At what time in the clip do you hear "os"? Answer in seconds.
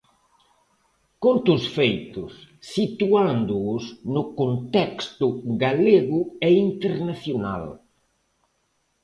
1.57-1.65